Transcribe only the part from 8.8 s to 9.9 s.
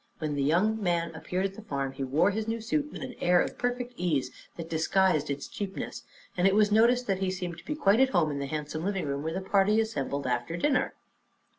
living room, where the party